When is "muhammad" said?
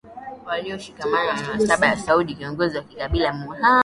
3.33-3.77